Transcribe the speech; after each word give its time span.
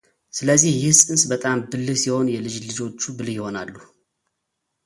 ስለዚህ 0.37 0.71
ይህ 0.83 0.93
ፅንስ 0.99 1.21
በጣም 1.31 1.57
ብልህ 1.71 1.97
ሲሆን 2.03 2.27
የልጅ 2.35 2.55
ልጆቹ 2.67 2.99
ብልህ 3.17 3.33
ይሆናሉ፡፡ 3.37 3.75